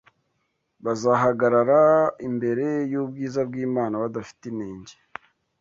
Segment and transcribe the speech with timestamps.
[0.85, 1.81] bazahagarara
[2.27, 4.95] ‘imbere y’ubwiza bw’Imana badafite inenge